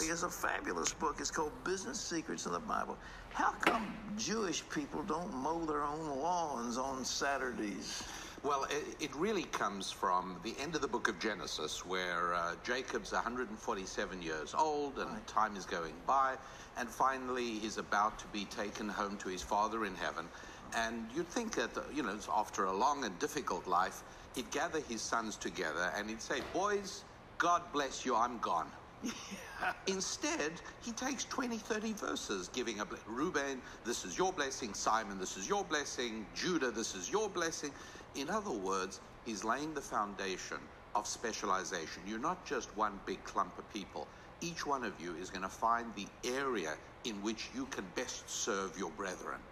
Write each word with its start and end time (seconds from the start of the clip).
He 0.00 0.08
has 0.08 0.22
a 0.22 0.30
fabulous 0.30 0.92
book. 0.92 1.16
It's 1.20 1.30
called 1.30 1.52
Business 1.64 2.00
Secrets 2.00 2.46
in 2.46 2.52
the 2.52 2.58
Bible. 2.60 2.96
How 3.30 3.50
come 3.52 3.94
Jewish 4.16 4.68
people 4.70 5.02
don't 5.02 5.32
mow 5.34 5.64
their 5.66 5.82
own 5.82 6.06
lawns 6.20 6.78
on 6.78 7.04
Saturdays? 7.04 8.02
Well, 8.42 8.64
it, 8.70 8.96
it 9.00 9.14
really 9.16 9.42
comes 9.44 9.90
from 9.90 10.40
the 10.42 10.54
end 10.58 10.74
of 10.74 10.80
the 10.80 10.88
book 10.88 11.08
of 11.08 11.18
Genesis, 11.18 11.84
where 11.84 12.32
uh, 12.34 12.54
Jacob's 12.64 13.12
147 13.12 14.22
years 14.22 14.54
old 14.54 14.98
and 14.98 15.10
Right. 15.10 15.26
time 15.26 15.56
is 15.56 15.66
going 15.66 15.94
by, 16.06 16.36
and 16.78 16.88
finally 16.88 17.58
he's 17.58 17.76
about 17.76 18.18
to 18.20 18.26
be 18.28 18.46
taken 18.46 18.88
home 18.88 19.18
to 19.18 19.28
his 19.28 19.42
father 19.42 19.84
in 19.84 19.94
heaven. 19.94 20.26
And 20.74 21.10
you'd 21.14 21.28
think 21.28 21.54
that, 21.56 21.76
uh, 21.76 21.82
you 21.92 22.02
know, 22.02 22.18
after 22.34 22.64
a 22.64 22.72
long 22.72 23.04
and 23.04 23.18
difficult 23.18 23.66
life, 23.66 24.02
he'd 24.34 24.50
gather 24.50 24.80
his 24.80 25.02
sons 25.02 25.36
together 25.36 25.92
and 25.96 26.08
he'd 26.08 26.22
say, 26.22 26.40
Boys, 26.54 27.04
God 27.38 27.62
bless 27.72 28.06
you, 28.06 28.16
I'm 28.16 28.38
gone. 28.38 28.70
Instead, 29.88 30.62
he 30.82 30.92
takes 30.92 31.24
20, 31.26 31.58
30 31.58 31.92
verses 31.94 32.48
giving 32.48 32.80
a 32.80 32.86
ble- 32.86 32.98
Reuben, 33.06 33.62
this 33.84 34.04
is 34.04 34.18
your 34.18 34.32
blessing. 34.32 34.74
Simon, 34.74 35.18
this 35.18 35.36
is 35.36 35.48
your 35.48 35.64
blessing. 35.64 36.28
Judah, 36.34 36.72
this 36.72 36.94
is 36.94 37.10
your 37.10 37.30
blessing. 37.30 37.74
In 38.14 38.30
other 38.30 38.52
words, 38.52 39.00
he's 39.24 39.44
laying 39.44 39.74
the 39.74 39.82
foundation 39.82 40.70
of 40.94 41.06
specialization. 41.08 42.06
You're 42.06 42.20
not 42.20 42.46
just 42.46 42.76
one 42.76 43.02
big 43.06 43.24
clump 43.24 43.58
of 43.58 43.68
people. 43.70 44.10
Each 44.42 44.66
one 44.66 44.84
of 44.84 45.00
you 45.00 45.16
is 45.16 45.30
going 45.30 45.42
to 45.42 45.50
find 45.50 45.94
the 45.94 46.08
area 46.24 46.76
in 47.04 47.22
which 47.22 47.52
you 47.54 47.66
can 47.68 47.92
best 47.94 48.30
serve 48.30 48.78
your 48.78 48.92
brethren. 48.92 49.49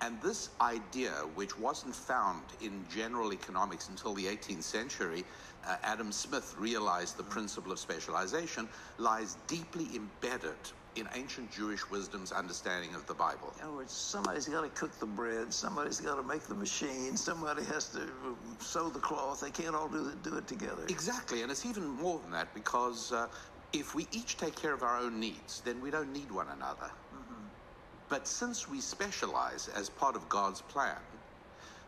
And 0.00 0.22
this 0.22 0.50
idea, 0.60 1.10
which 1.34 1.58
wasn't 1.58 1.94
found 1.94 2.44
in 2.60 2.86
general 2.88 3.32
economics 3.32 3.88
until 3.88 4.14
the 4.14 4.26
18th 4.26 4.62
century, 4.62 5.24
uh, 5.66 5.76
Adam 5.82 6.12
Smith 6.12 6.54
realized 6.56 7.16
the 7.16 7.24
principle 7.24 7.72
of 7.72 7.80
specialization 7.80 8.68
lies 8.98 9.36
deeply 9.48 9.96
embedded 9.96 10.70
in 10.94 11.08
ancient 11.14 11.50
Jewish 11.50 11.88
wisdom's 11.90 12.32
understanding 12.32 12.94
of 12.94 13.06
the 13.06 13.14
Bible. 13.14 13.54
In 13.58 13.64
other 13.64 13.76
words, 13.76 13.92
somebody's 13.92 14.48
got 14.48 14.62
to 14.62 14.68
cook 14.68 14.98
the 14.98 15.06
bread, 15.06 15.52
somebody's 15.52 16.00
got 16.00 16.16
to 16.16 16.22
make 16.22 16.42
the 16.42 16.54
machine, 16.54 17.16
somebody 17.16 17.64
has 17.64 17.88
to 17.90 18.08
sew 18.60 18.88
the 18.88 18.98
cloth. 19.00 19.40
They 19.40 19.50
can't 19.50 19.74
all 19.74 19.88
do 19.88 20.08
it, 20.08 20.22
do 20.22 20.36
it 20.36 20.46
together. 20.46 20.84
Exactly, 20.88 21.42
and 21.42 21.50
it's 21.50 21.66
even 21.66 21.86
more 21.86 22.20
than 22.20 22.30
that 22.32 22.54
because 22.54 23.12
uh, 23.12 23.28
if 23.72 23.94
we 23.94 24.08
each 24.10 24.36
take 24.38 24.56
care 24.56 24.72
of 24.72 24.82
our 24.82 24.98
own 24.98 25.20
needs, 25.20 25.60
then 25.60 25.80
we 25.80 25.90
don't 25.90 26.12
need 26.12 26.30
one 26.32 26.48
another. 26.48 26.90
But 28.08 28.28
since 28.28 28.68
we 28.68 28.80
specialize 28.80 29.68
as 29.68 29.90
part 29.90 30.16
of 30.16 30.28
God's 30.28 30.62
plan, 30.62 31.02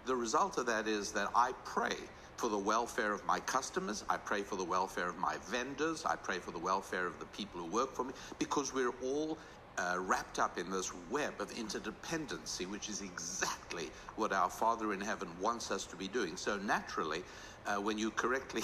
the 0.04 0.16
result 0.16 0.58
of 0.58 0.66
that 0.66 0.88
is 0.88 1.12
that 1.12 1.30
I 1.34 1.52
pray 1.64 1.94
for 2.36 2.48
the 2.48 2.58
welfare 2.58 3.12
of 3.12 3.24
my 3.24 3.40
customers, 3.40 4.04
I 4.08 4.16
pray 4.18 4.42
for 4.42 4.56
the 4.56 4.64
welfare 4.64 5.08
of 5.08 5.18
my 5.18 5.38
vendors, 5.38 6.04
I 6.06 6.16
pray 6.16 6.38
for 6.40 6.52
the 6.52 6.58
welfare 6.58 7.06
of 7.06 7.20
the 7.20 7.26
people 7.26 7.60
who 7.60 7.66
work 7.70 7.94
for 7.94 8.04
me, 8.04 8.14
because 8.38 8.72
we're 8.72 8.94
all 9.02 9.40
uh, 9.78 9.96
wrapped 9.98 10.38
up 10.38 10.58
in 10.58 10.70
this 10.70 10.92
web 10.94 11.40
of 11.40 11.50
interdependency, 11.50 12.66
which 12.66 12.88
is 12.88 13.02
exactly 13.02 13.90
what 14.16 14.32
our 14.32 14.50
Father 14.50 14.92
in 14.92 15.00
heaven 15.00 15.38
wants 15.38 15.70
us 15.70 15.86
to 15.86 15.96
be 15.96 16.08
doing. 16.08 16.36
So 16.36 16.58
naturally, 16.58 17.24
uh, 17.66 17.76
when 17.76 17.98
you 17.98 18.10
correctly 18.10 18.62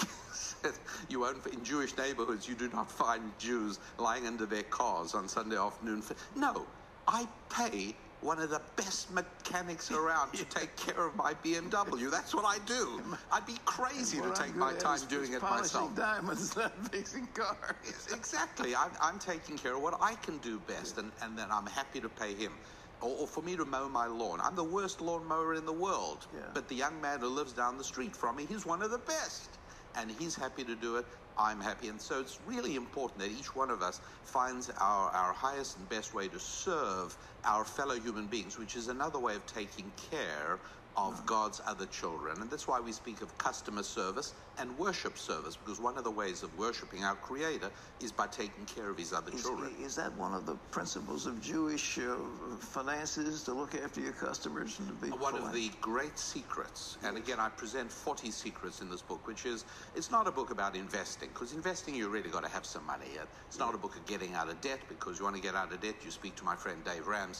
you 1.09 1.21
won't, 1.21 1.45
in 1.47 1.63
Jewish 1.63 1.97
neighborhoods, 1.97 2.47
you 2.47 2.55
do 2.55 2.69
not 2.69 2.91
find 2.91 3.37
Jews 3.39 3.79
lying 3.97 4.27
under 4.27 4.45
their 4.45 4.63
cars 4.63 5.15
on 5.15 5.27
Sunday 5.29 5.57
afternoon. 5.57 6.03
No, 6.35 6.67
I 7.07 7.27
pay 7.49 7.95
one 8.21 8.39
of 8.39 8.49
the 8.49 8.61
best 8.75 9.11
mechanics 9.13 9.91
around 9.91 10.33
to 10.33 10.43
take 10.45 10.75
care 10.75 11.05
of 11.05 11.15
my 11.15 11.33
BMW. 11.35 12.09
That's 12.09 12.33
what 12.33 12.45
I 12.45 12.57
do. 12.65 13.01
I'd 13.31 13.45
be 13.45 13.57
crazy 13.65 14.19
to 14.19 14.31
take 14.33 14.55
my 14.55 14.73
time 14.73 14.99
doing 15.07 15.33
it 15.33 15.41
myself. 15.41 15.95
diamonds, 15.95 16.55
not 16.55 16.73
fixing 16.91 17.27
cars. 17.27 17.75
Yes, 17.85 18.07
exactly. 18.13 18.75
I'm, 18.75 18.91
I'm 19.01 19.19
taking 19.19 19.57
care 19.57 19.75
of 19.75 19.81
what 19.81 19.97
I 20.01 20.15
can 20.15 20.39
do 20.39 20.59
best, 20.59 20.97
and, 20.97 21.11
and 21.21 21.37
then 21.37 21.47
I'm 21.51 21.67
happy 21.67 22.01
to 22.01 22.09
pay 22.09 22.33
him. 22.33 22.53
Or, 23.01 23.11
or 23.11 23.27
for 23.27 23.43
me 23.43 23.55
to 23.55 23.63
mow 23.65 23.87
my 23.87 24.07
lawn. 24.07 24.39
I'm 24.41 24.55
the 24.55 24.63
worst 24.63 24.99
lawn 25.01 25.23
mower 25.25 25.53
in 25.53 25.65
the 25.67 25.73
world. 25.73 26.25
Yeah. 26.33 26.41
But 26.53 26.67
the 26.67 26.75
young 26.75 26.99
man 26.99 27.19
who 27.19 27.27
lives 27.27 27.53
down 27.53 27.77
the 27.77 27.83
street 27.83 28.15
from 28.15 28.37
me, 28.37 28.45
he's 28.47 28.65
one 28.65 28.81
of 28.81 28.89
the 28.89 28.97
best. 28.97 29.59
And 29.95 30.09
he's 30.11 30.35
happy 30.35 30.63
to 30.63 30.75
do 30.75 30.97
it. 30.97 31.05
I'm 31.37 31.61
happy. 31.61 31.87
And 31.89 32.01
so 32.01 32.19
it's 32.19 32.39
really 32.45 32.75
important 32.75 33.21
that 33.21 33.31
each 33.31 33.55
one 33.55 33.69
of 33.69 33.81
us 33.81 34.01
finds 34.23 34.69
our, 34.79 35.09
our 35.11 35.33
highest 35.33 35.77
and 35.77 35.87
best 35.89 36.13
way 36.13 36.27
to 36.29 36.39
serve 36.39 37.17
our 37.47 37.65
fellow 37.65 37.95
human 37.99 38.27
beings, 38.27 38.57
which 38.59 38.75
is 38.75 38.89
another 38.89 39.19
way 39.19 39.35
of 39.35 39.45
taking 39.47 39.91
care 39.93 40.59
of 40.97 41.25
God's 41.27 41.61
other 41.65 41.85
children. 41.85 42.41
And 42.41 42.49
that's 42.49 42.67
why 42.67 42.79
we 42.79 42.91
speak 42.91 43.21
of 43.21 43.37
customer 43.37 43.83
service 43.83 44.33
and 44.57 44.75
worship 44.79 45.15
service, 45.17 45.55
because 45.55 45.79
one 45.79 45.95
of 45.95 46.03
the 46.03 46.11
ways 46.11 46.41
of 46.41 46.55
worshiping 46.55 47.03
our 47.03 47.15
Creator 47.15 47.71
is 47.99 48.11
by 48.11 48.25
taking 48.25 48.65
care 48.65 48.89
of 48.89 48.97
His 48.97 49.13
other 49.13 49.31
Is, 49.31 49.43
children. 49.43 49.75
is 49.79 49.95
that 49.95 50.17
one 50.17 50.33
of 50.33 50.47
the 50.47 50.55
principles 50.55 51.27
of 51.27 51.39
Jewish 51.39 51.99
uh, 51.99 52.15
finances 52.59 53.43
to 53.43 53.53
look 53.53 53.75
after 53.75 54.01
your 54.01 54.13
customers 54.13 54.79
and 54.79 54.87
to 54.87 54.93
be 54.95 55.09
One 55.09 55.35
of 55.35 55.53
the 55.53 55.69
great 55.81 56.17
secrets, 56.17 56.97
and 57.03 57.15
again, 57.15 57.39
I 57.39 57.49
present 57.49 57.91
40 57.91 58.31
secrets 58.31 58.81
in 58.81 58.89
this 58.89 59.03
book, 59.03 59.27
which 59.27 59.45
is 59.45 59.65
it's 59.93 60.09
not 60.09 60.27
a 60.27 60.31
book 60.31 60.49
about 60.49 60.75
investing, 60.75 61.29
because 61.29 61.53
investing, 61.53 61.93
you 61.93 62.09
really 62.09 62.31
got 62.31 62.43
to 62.43 62.49
have 62.49 62.65
some 62.65 62.85
money. 62.87 63.17
It's 63.47 63.59
not 63.59 63.75
a 63.75 63.77
book 63.77 63.95
of 63.97 64.07
getting 64.07 64.33
out 64.33 64.49
of 64.49 64.59
debt, 64.61 64.79
because 64.89 65.19
you 65.19 65.25
want 65.25 65.35
to 65.35 65.41
get 65.41 65.53
out 65.53 65.71
of 65.71 65.79
debt, 65.79 66.03
you 66.03 66.09
speak 66.09 66.35
to 66.37 66.43
my 66.43 66.55
friend 66.55 66.83
Dave 66.83 67.05
Ramsey. 67.05 67.36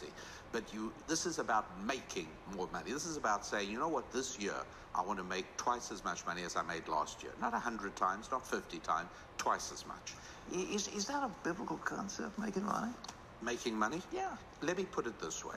But 0.52 0.74
you, 0.74 0.94
this 1.08 1.25
is 1.25 1.40
about 1.40 1.81
making 1.84 2.28
more 2.56 2.68
money. 2.72 2.91
This 2.91 3.06
is 3.06 3.18
about 3.18 3.46
saying, 3.46 3.69
you 3.69 3.80
know 3.80 3.88
what, 3.90 4.12
this 4.12 4.40
year 4.40 4.56
I 4.96 5.02
want 5.02 5.19
to 5.19 5.24
make 5.25 5.58
twice 5.58 5.91
as 5.91 6.03
much 6.03 6.25
money 6.25 6.44
as 6.44 6.56
I 6.56 6.63
made 6.63 6.88
last 6.88 7.24
year. 7.24 7.34
Not 7.40 7.53
100 7.53 7.96
times, 7.96 8.30
not 8.31 8.47
50 8.47 8.80
times, 8.80 9.09
twice 9.38 9.72
as 9.72 9.85
much. 9.85 10.16
Is, 10.52 10.88
is 10.90 11.06
that 11.08 11.24
a 11.24 11.31
biblical 11.44 11.78
concept, 11.78 12.38
making 12.40 12.66
money? 12.66 12.94
Making 13.41 13.77
money? 13.77 14.01
Yeah. 14.11 14.35
Let 14.61 14.77
me 14.77 14.85
put 14.85 15.05
it 15.05 15.19
this 15.19 15.45
way. 15.45 15.55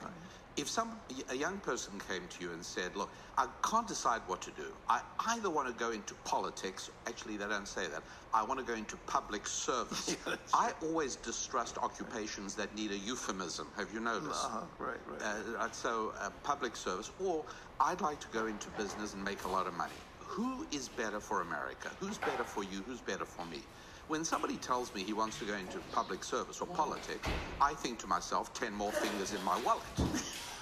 If 0.57 0.69
some 0.69 0.99
a 1.29 1.35
young 1.35 1.59
person 1.59 1.99
came 2.07 2.27
to 2.27 2.43
you 2.43 2.51
and 2.51 2.63
said, 2.63 2.95
"Look, 2.95 3.11
I 3.37 3.47
can't 3.63 3.87
decide 3.87 4.21
what 4.27 4.41
to 4.43 4.51
do. 4.51 4.75
I 4.87 5.01
either 5.29 5.49
want 5.49 5.67
to 5.69 5.73
go 5.73 5.91
into 5.91 6.13
politics. 6.25 6.89
Actually, 7.07 7.37
they 7.37 7.47
don't 7.47 7.67
say 7.67 7.87
that. 7.87 8.03
I 8.33 8.43
want 8.43 8.59
to 8.59 8.65
go 8.65 8.73
into 8.73 8.97
public 8.97 9.47
service." 9.47 10.15
I 10.53 10.73
always 10.81 11.15
distrust 11.15 11.77
occupations 11.79 12.55
that 12.55 12.75
need 12.75 12.91
a 12.91 12.97
euphemism. 12.97 13.71
Have 13.77 13.91
you 13.93 14.01
noticed? 14.01 14.45
Uh-huh, 14.45 14.65
right, 14.77 14.99
right. 15.07 15.21
Uh, 15.21 15.71
so, 15.71 16.13
uh, 16.19 16.29
public 16.43 16.75
service, 16.75 17.09
or 17.17 17.45
I'd 17.79 18.01
like 18.01 18.19
to 18.19 18.27
go 18.27 18.45
into 18.45 18.69
business 18.69 19.13
and 19.13 19.23
make 19.23 19.45
a 19.45 19.49
lot 19.49 19.65
of 19.67 19.73
money. 19.73 19.95
Who 20.19 20.67
is 20.71 20.89
better 20.89 21.19
for 21.19 21.41
America? 21.41 21.89
Who's 21.99 22.19
better 22.19 22.43
for 22.45 22.63
you? 22.63 22.83
Who's 22.83 23.01
better 23.01 23.25
for 23.25 23.45
me? 23.45 23.63
When 24.11 24.25
somebody 24.25 24.57
tells 24.57 24.93
me 24.93 25.05
he 25.05 25.13
wants 25.13 25.39
to 25.39 25.45
go 25.45 25.55
into 25.55 25.81
public 25.81 26.25
service 26.25 26.61
or 26.61 26.67
politics, 26.67 27.31
I 27.61 27.75
think 27.75 27.99
to 28.01 28.07
myself, 28.07 28.53
10 28.53 28.73
more 28.75 28.91
fingers 28.93 29.33
in 29.33 29.41
my 29.41 29.57
wallet. 29.57 30.03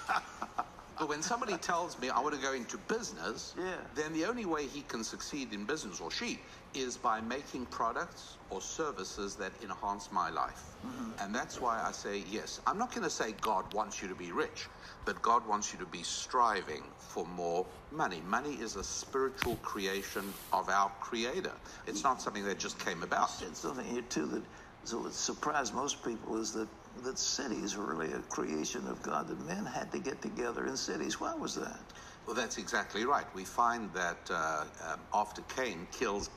But 1.00 1.10
when 1.10 1.24
somebody 1.24 1.58
tells 1.58 2.00
me 2.00 2.10
I 2.10 2.20
want 2.20 2.36
to 2.36 2.42
go 2.42 2.54
into 2.54 2.78
business, 2.78 3.56
Yeah. 3.58 3.88
then 3.96 4.14
the 4.14 4.26
only 4.26 4.46
way 4.46 4.68
he 4.68 4.84
can 4.84 5.04
succeed 5.06 5.54
in 5.54 5.66
business, 5.66 6.02
or 6.02 6.12
she, 6.12 6.46
is 6.74 6.98
by 6.98 7.22
making 7.22 7.68
products 7.68 8.38
or 8.50 8.62
services 8.62 9.38
that 9.38 9.64
enhance 9.64 10.12
my 10.12 10.30
life. 10.30 10.78
Mm-hmm. 10.84 11.14
And 11.20 11.36
that's 11.36 11.62
why 11.62 11.82
I 11.84 11.92
say, 11.94 12.20
yes, 12.20 12.60
I'm 12.68 12.78
not 12.78 12.92
going 12.92 13.04
to 13.04 13.10
say 13.10 13.34
God 13.34 13.74
wants 13.74 14.02
you 14.02 14.10
to 14.10 14.16
be 14.16 14.32
rich, 14.32 14.70
but 15.06 15.22
God 15.22 15.48
wants 15.48 15.74
you 15.74 15.80
to 15.80 15.88
be 15.88 16.04
striving 16.04 16.94
for 16.98 17.26
more 17.26 17.74
money. 17.92 18.22
Money 18.22 18.60
is 18.62 18.76
a 18.76 18.84
spiritual 18.84 19.58
creation 19.58 20.36
of 20.52 20.70
our 20.70 20.92
Creator, 21.02 21.62
it's 21.88 22.04
not 22.04 22.22
something 22.22 22.46
that 22.46 22.60
just 22.60 22.80
came 22.80 23.04
about. 23.04 23.30
I 23.30 23.34
said 23.34 23.58
something 23.58 23.86
here 23.86 24.04
too 24.04 24.28
that 24.28 24.46
so 24.84 25.02
what 25.02 25.14
surprised 25.14 25.74
most 25.74 26.04
people 26.04 26.38
is 26.38 26.54
that 26.54 26.70
that 26.98 27.20
cities 27.20 27.76
were 27.78 27.96
really 27.96 28.14
a 28.14 28.20
creation 28.20 28.88
of 28.88 29.02
God. 29.02 29.28
That 29.28 29.40
men 29.46 29.66
had 29.66 29.92
to 29.94 30.00
get 30.00 30.22
together 30.22 30.66
in 30.68 30.78
cities. 30.78 31.20
Why 31.20 31.36
was 31.36 31.56
that? 31.56 31.94
Well, 32.26 32.36
that's 32.36 32.58
exactly 32.58 33.06
right. 33.06 33.26
We 33.34 33.46
find 33.46 33.94
that 33.94 34.30
uh, 34.30 34.66
um, 34.88 35.08
after 35.14 35.42
Cain 35.44 35.88
kills, 35.92 36.30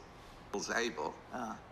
kills 0.52 0.70
Abel, 0.70 1.14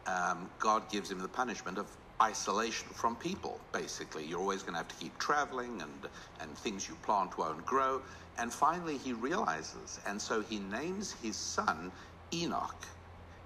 um, 0.06 0.50
God 0.58 0.90
gives 0.90 1.10
him 1.10 1.20
the 1.20 1.28
punishment 1.28 1.78
of 1.78 1.96
isolation 2.22 2.88
from 2.90 3.16
people, 3.16 3.60
basically. 3.72 4.24
You're 4.26 4.40
always 4.40 4.62
going 4.62 4.74
to 4.74 4.78
have 4.78 4.88
to 4.88 4.96
keep 4.96 5.18
traveling, 5.18 5.82
and, 5.82 6.08
and 6.40 6.58
things 6.58 6.88
you 6.88 6.96
plant 6.96 7.38
won't 7.38 7.64
grow. 7.64 8.02
And 8.38 8.52
finally, 8.52 8.98
he 8.98 9.12
realizes, 9.12 10.00
and 10.06 10.20
so 10.20 10.42
he 10.42 10.58
names 10.58 11.12
his 11.12 11.36
son 11.36 11.92
Enoch. 12.34 12.86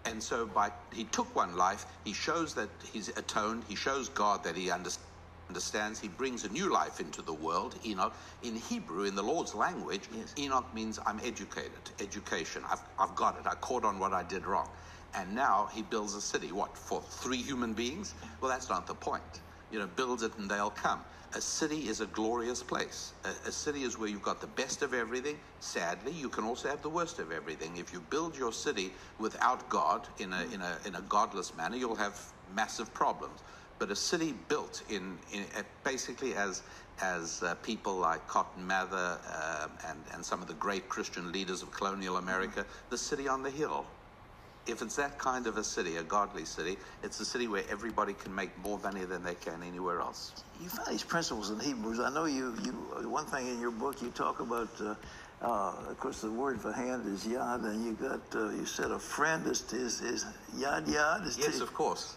And 0.06 0.22
so 0.22 0.46
by 0.46 0.72
he 0.92 1.04
took 1.04 1.34
one 1.34 1.56
life, 1.56 1.86
he 2.04 2.12
shows 2.12 2.54
that 2.54 2.70
he's 2.92 3.08
atoned, 3.10 3.64
he 3.68 3.74
shows 3.76 4.08
God 4.08 4.44
that 4.44 4.56
he 4.56 4.70
understands 4.70 5.13
understands 5.54 6.00
he 6.00 6.08
brings 6.08 6.42
a 6.44 6.48
new 6.48 6.68
life 6.72 6.98
into 6.98 7.22
the 7.22 7.32
world 7.32 7.78
enoch 7.86 8.16
in 8.42 8.56
hebrew 8.56 9.04
in 9.04 9.14
the 9.14 9.22
lord's 9.22 9.54
language. 9.54 10.08
Yes. 10.12 10.34
enoch 10.36 10.74
means 10.74 10.98
i'm 11.06 11.20
educated. 11.20 11.92
Education. 12.00 12.64
I've, 12.68 12.82
I've 12.98 13.14
got 13.14 13.38
it. 13.38 13.46
I 13.46 13.54
caught 13.54 13.84
on 13.84 14.00
what 14.00 14.12
i 14.12 14.24
did 14.24 14.46
wrong. 14.46 14.68
And 15.14 15.32
now 15.32 15.68
he 15.72 15.80
builds 15.82 16.14
a 16.16 16.20
city 16.20 16.50
what 16.50 16.76
for 16.76 17.00
three 17.02 17.40
human 17.40 17.72
beings? 17.72 18.16
Well 18.40 18.50
that's 18.50 18.68
not 18.68 18.88
the 18.88 18.96
point. 18.96 19.42
You 19.70 19.78
know 19.78 19.86
builds 19.86 20.24
it 20.24 20.36
and 20.38 20.50
they'll 20.50 20.70
come. 20.72 21.04
A 21.36 21.40
city 21.40 21.86
is 21.88 22.00
a 22.00 22.06
glorious 22.06 22.62
place. 22.64 23.14
A, 23.24 23.28
a 23.50 23.52
city 23.52 23.82
is 23.84 23.96
where 23.96 24.08
you've 24.08 24.22
got 24.22 24.40
the 24.40 24.48
best 24.48 24.82
of 24.82 24.92
everything. 24.92 25.38
Sadly 25.60 26.10
you 26.12 26.30
can 26.30 26.42
also 26.42 26.68
have 26.68 26.82
the 26.82 26.90
worst 26.90 27.20
of 27.20 27.30
everything. 27.30 27.76
If 27.76 27.92
you 27.92 28.00
build 28.00 28.36
your 28.36 28.52
city 28.52 28.96
without 29.20 29.68
god 29.70 30.08
in 30.18 30.32
a, 30.32 30.42
in 30.52 30.62
a, 30.62 30.80
in 30.84 30.96
a 30.96 31.02
godless 31.02 31.54
manner 31.54 31.76
you'll 31.76 31.94
have 32.06 32.18
massive 32.48 32.92
problems 32.92 33.44
but 33.78 33.90
a 33.90 33.96
city 33.96 34.34
built 34.48 34.82
in, 34.88 35.18
in 35.32 35.44
uh, 35.56 35.62
basically 35.84 36.34
as 36.34 36.62
as 37.02 37.42
uh, 37.42 37.56
people 37.56 37.96
like 37.96 38.26
Cotton 38.28 38.66
Mather 38.66 39.18
uh, 39.28 39.68
and 39.88 39.98
and 40.12 40.24
some 40.24 40.40
of 40.40 40.48
the 40.48 40.54
great 40.54 40.88
Christian 40.88 41.32
leaders 41.32 41.62
of 41.62 41.72
colonial 41.72 42.18
America, 42.18 42.64
the 42.90 42.98
city 42.98 43.28
on 43.28 43.42
the 43.42 43.50
hill. 43.50 43.84
If 44.66 44.80
it's 44.80 44.96
that 44.96 45.18
kind 45.18 45.46
of 45.46 45.58
a 45.58 45.64
city, 45.64 45.98
a 45.98 46.02
godly 46.02 46.46
city, 46.46 46.78
it's 47.02 47.20
a 47.20 47.24
city 47.24 47.48
where 47.48 47.64
everybody 47.68 48.14
can 48.14 48.34
make 48.34 48.56
more 48.58 48.78
money 48.78 49.04
than 49.04 49.22
they 49.22 49.34
can 49.34 49.62
anywhere 49.62 50.00
else. 50.00 50.42
You 50.58 50.70
find 50.70 50.88
these 50.88 51.02
principles 51.02 51.50
in 51.50 51.60
Hebrews. 51.60 52.00
I 52.00 52.08
know 52.10 52.24
you. 52.24 52.56
You 52.64 52.72
one 53.10 53.26
thing 53.26 53.48
in 53.48 53.60
your 53.60 53.72
book 53.72 54.00
you 54.00 54.10
talk 54.10 54.40
about. 54.40 54.68
Uh, 54.80 54.94
uh, 55.42 55.90
of 55.90 55.98
course, 55.98 56.22
the 56.22 56.30
word 56.30 56.58
for 56.58 56.72
hand 56.72 57.06
is 57.06 57.24
yad, 57.24 57.64
and 57.64 57.84
you 57.84 57.92
got 57.92 58.22
uh, 58.34 58.48
you 58.50 58.64
said 58.64 58.90
a 58.90 58.98
friend 58.98 59.46
is 59.46 59.70
is, 59.72 60.00
is 60.00 60.24
yad 60.56 60.86
yad. 60.86 61.26
Is 61.26 61.36
Yes, 61.36 61.60
of 61.60 61.74
course. 61.74 62.16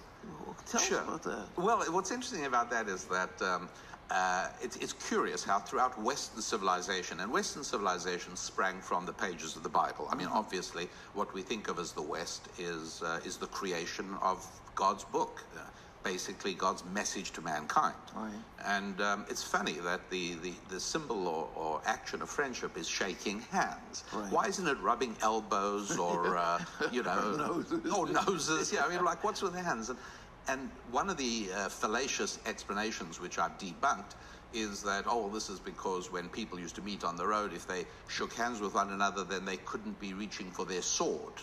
Tell 0.69 0.81
Sure. 0.81 0.99
us 0.99 1.07
about 1.07 1.23
that. 1.23 1.47
Well, 1.57 1.79
what's 1.91 2.11
interesting 2.11 2.45
about 2.45 2.69
that 2.71 2.87
is 2.89 3.05
that 3.05 3.41
um, 3.41 3.69
uh, 4.11 4.49
it's, 4.61 4.75
it's 4.77 4.93
curious 4.93 5.43
how 5.43 5.59
throughout 5.59 5.99
Western 6.01 6.41
civilization, 6.41 7.19
and 7.21 7.31
Western 7.31 7.63
civilization 7.63 8.35
sprang 8.35 8.79
from 8.81 9.05
the 9.05 9.13
pages 9.13 9.55
of 9.55 9.63
the 9.63 9.69
Bible. 9.69 10.07
I 10.11 10.15
mean, 10.15 10.27
obviously, 10.27 10.89
what 11.13 11.33
we 11.33 11.41
think 11.41 11.67
of 11.69 11.79
as 11.79 11.91
the 11.93 12.01
West 12.01 12.49
is 12.57 13.01
uh, 13.01 13.19
is 13.25 13.37
the 13.37 13.47
creation 13.47 14.15
of 14.21 14.45
God's 14.75 15.03
book. 15.03 15.43
Uh, 15.55 15.61
Basically, 16.03 16.53
God's 16.53 16.85
message 16.93 17.31
to 17.31 17.41
mankind. 17.41 17.95
Right. 18.15 18.31
And 18.63 19.01
um, 19.01 19.25
it's 19.29 19.43
funny 19.43 19.73
that 19.83 20.09
the, 20.09 20.35
the, 20.35 20.53
the 20.69 20.79
symbol 20.79 21.27
or, 21.27 21.49
or 21.53 21.81
action 21.85 22.21
of 22.21 22.29
friendship 22.29 22.77
is 22.77 22.87
shaking 22.87 23.41
hands. 23.51 24.05
Right. 24.13 24.31
Why 24.31 24.45
isn't 24.45 24.65
it 24.65 24.79
rubbing 24.79 25.17
elbows 25.21 25.97
or, 25.97 26.37
uh, 26.37 26.59
you 26.93 27.03
know, 27.03 27.35
Noses. 27.35 27.91
or 27.91 28.07
noses? 28.07 28.71
Yeah, 28.71 28.85
I 28.85 28.89
mean, 28.89 29.03
like, 29.03 29.21
what's 29.21 29.41
with 29.41 29.53
hands? 29.55 29.89
And, 29.89 29.99
and 30.47 30.71
one 30.89 31.09
of 31.09 31.17
the 31.17 31.49
uh, 31.53 31.69
fallacious 31.69 32.39
explanations, 32.45 33.19
which 33.19 33.37
I've 33.37 33.57
debunked, 33.57 34.13
is 34.53 34.81
that, 34.83 35.03
oh, 35.07 35.29
this 35.29 35.49
is 35.49 35.59
because 35.59 36.09
when 36.11 36.29
people 36.29 36.57
used 36.59 36.75
to 36.75 36.81
meet 36.81 37.03
on 37.03 37.17
the 37.17 37.27
road, 37.27 37.53
if 37.53 37.67
they 37.67 37.85
shook 38.07 38.33
hands 38.33 38.61
with 38.61 38.73
one 38.75 38.91
another, 38.91 39.23
then 39.25 39.43
they 39.43 39.57
couldn't 39.57 39.99
be 39.99 40.13
reaching 40.13 40.51
for 40.51 40.65
their 40.65 40.81
sword. 40.81 41.33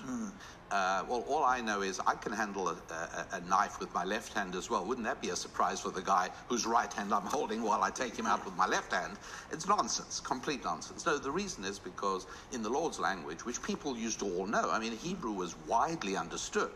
Uh, 0.70 1.04
well, 1.08 1.20
all 1.28 1.44
I 1.44 1.60
know 1.60 1.82
is 1.82 2.00
I 2.06 2.14
can 2.14 2.32
handle 2.32 2.68
a, 2.68 2.72
a, 2.90 3.26
a 3.36 3.40
knife 3.42 3.78
with 3.78 3.92
my 3.94 4.04
left 4.04 4.32
hand 4.32 4.54
as 4.54 4.70
well. 4.70 4.86
Wouldn't 4.86 5.06
that 5.06 5.20
be 5.20 5.28
a 5.28 5.36
surprise 5.36 5.80
for 5.80 5.90
the 5.90 6.02
guy 6.02 6.30
whose 6.48 6.66
right 6.66 6.92
hand 6.92 7.12
I'm 7.12 7.26
holding 7.26 7.62
while 7.62 7.82
I 7.82 7.90
take 7.90 8.18
him 8.18 8.26
out 8.26 8.44
with 8.44 8.56
my 8.56 8.66
left 8.66 8.92
hand? 8.92 9.18
It's 9.50 9.68
nonsense, 9.68 10.18
complete 10.18 10.64
nonsense. 10.64 11.04
No, 11.04 11.18
the 11.18 11.30
reason 11.30 11.64
is 11.64 11.78
because 11.78 12.26
in 12.52 12.62
the 12.62 12.70
Lord's 12.70 12.98
language, 12.98 13.44
which 13.44 13.62
people 13.62 13.96
used 13.96 14.18
to 14.20 14.24
all 14.24 14.46
know, 14.46 14.70
I 14.70 14.78
mean, 14.80 14.92
Hebrew 14.92 15.32
was 15.32 15.56
widely 15.56 16.16
understood. 16.16 16.72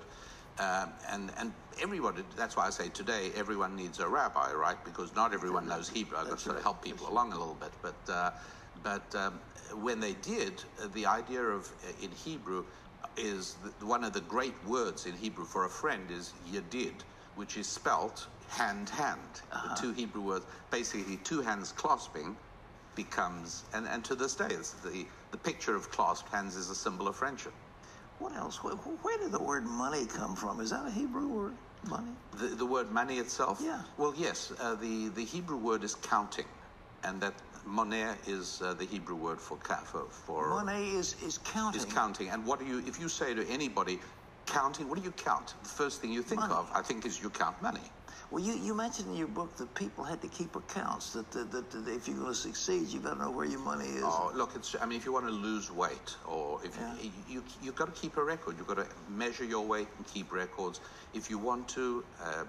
Um, 0.58 0.92
and 1.08 1.30
and 1.38 1.54
everybody, 1.80 2.24
that's 2.36 2.56
why 2.56 2.66
I 2.66 2.70
say 2.70 2.88
today 2.88 3.32
everyone 3.34 3.76
needs 3.76 4.00
a 4.00 4.08
rabbi, 4.08 4.52
right? 4.52 4.82
Because 4.84 5.14
not 5.14 5.32
everyone 5.32 5.66
knows 5.66 5.88
Hebrew. 5.88 6.18
I've 6.18 6.28
got 6.28 6.40
to 6.40 6.52
right. 6.52 6.62
help 6.62 6.82
people 6.82 7.08
along 7.08 7.32
a 7.32 7.38
little 7.38 7.54
bit. 7.54 7.72
But 7.82 8.08
uh, 8.08 8.32
but 8.82 9.14
um, 9.14 9.40
when 9.74 10.00
they 10.00 10.14
did, 10.14 10.64
uh, 10.80 10.88
the 10.88 11.06
idea 11.06 11.42
of 11.42 11.72
uh, 11.84 11.92
in 12.04 12.12
Hebrew 12.12 12.66
is 13.16 13.56
one 13.80 14.04
of 14.04 14.12
the 14.12 14.20
great 14.20 14.62
words 14.64 15.06
in 15.06 15.16
Hebrew 15.16 15.44
for 15.44 15.64
a 15.66 15.70
friend 15.70 16.10
is 16.10 16.34
yedid, 16.46 17.02
which 17.36 17.56
is 17.56 17.68
spelt 17.68 18.28
hand 18.48 18.88
hand. 18.90 19.42
Uh-huh. 19.52 19.74
The 19.74 19.80
two 19.80 19.92
Hebrew 19.92 20.22
words, 20.22 20.46
basically 20.70 21.18
two 21.18 21.42
hands 21.42 21.72
clasping, 21.72 22.36
becomes 22.96 23.66
and, 23.72 23.86
and 23.86 24.04
to 24.06 24.16
this 24.16 24.34
day, 24.36 24.48
it's 24.50 24.72
the 24.82 25.08
the 25.30 25.38
picture 25.38 25.76
of 25.76 25.90
clasped 25.90 26.30
hands 26.30 26.56
is 26.56 26.70
a 26.70 26.74
symbol 26.74 27.08
of 27.08 27.16
friendship. 27.16 27.54
What 28.18 28.34
else? 28.36 28.64
Where, 28.64 28.74
where 28.76 29.18
did 29.18 29.32
the 29.32 29.42
word 29.42 29.64
money 29.64 30.06
come 30.06 30.36
from? 30.36 30.60
Is 30.60 30.70
that 30.70 30.86
a 30.86 30.90
Hebrew 30.90 31.28
word? 31.28 31.58
Money? 31.84 32.16
The, 32.32 32.48
the 32.48 32.66
word 32.66 32.90
money 32.90 33.18
itself? 33.18 33.60
Yeah. 33.62 33.84
Well, 33.98 34.14
yes. 34.16 34.52
Uh, 34.58 34.76
the, 34.76 35.08
the 35.10 35.24
Hebrew 35.24 35.58
word 35.58 35.84
is 35.84 35.94
counting, 35.94 36.46
and 37.04 37.22
that 37.22 37.42
money 37.64 38.02
is 38.26 38.62
uh, 38.62 38.74
the 38.74 38.86
Hebrew 38.86 39.16
word 39.16 39.40
for 39.40 39.58
for, 39.58 40.10
for 40.10 40.64
Money 40.64 40.90
is 40.90 41.22
is 41.22 41.38
counting. 41.38 41.80
is 41.80 41.86
counting. 41.86 42.28
And 42.30 42.46
what 42.46 42.60
do 42.60 42.66
you? 42.66 42.80
If 42.80 42.98
you 43.00 43.08
say 43.08 43.34
to 43.34 43.46
anybody, 43.48 44.00
counting, 44.46 44.88
what 44.88 44.98
do 44.98 45.04
you 45.04 45.12
count? 45.12 45.54
The 45.62 45.68
first 45.68 46.00
thing 46.00 46.12
you 46.12 46.22
think 46.22 46.40
Money. 46.42 46.54
of, 46.54 46.70
I 46.72 46.82
think, 46.82 47.06
is 47.06 47.20
you 47.22 47.30
count 47.30 47.62
money. 47.62 47.92
Well, 48.30 48.44
you, 48.44 48.52
you 48.54 48.74
mentioned 48.74 49.08
in 49.08 49.16
your 49.16 49.28
book 49.28 49.56
that 49.56 49.74
people 49.74 50.04
had 50.04 50.20
to 50.20 50.28
keep 50.28 50.54
accounts. 50.54 51.12
That, 51.12 51.30
that, 51.30 51.50
that, 51.50 51.70
that 51.70 51.88
if 51.88 52.06
you're 52.06 52.18
going 52.18 52.28
to 52.28 52.34
succeed, 52.34 52.88
you've 52.88 53.04
got 53.04 53.14
to 53.14 53.20
know 53.20 53.30
where 53.30 53.46
your 53.46 53.60
money 53.60 53.86
is. 53.86 54.02
Oh, 54.04 54.30
look, 54.34 54.54
it's. 54.54 54.76
I 54.78 54.84
mean, 54.84 54.98
if 54.98 55.06
you 55.06 55.12
want 55.12 55.26
to 55.26 55.32
lose 55.32 55.70
weight, 55.70 56.14
or 56.26 56.62
if 56.64 56.76
Yeah. 56.76 56.94
you, 57.00 57.10
you 57.26 57.44
you've 57.62 57.74
got 57.74 57.86
to 57.94 57.98
keep 57.98 58.18
a 58.18 58.22
record. 58.22 58.58
You've 58.58 58.66
got 58.66 58.76
to 58.76 58.88
measure 59.08 59.44
your 59.44 59.66
weight 59.66 59.88
and 59.96 60.06
keep 60.06 60.30
records. 60.30 60.80
If 61.14 61.30
you 61.30 61.38
want 61.38 61.68
to 61.70 62.04
uh, 62.22 62.44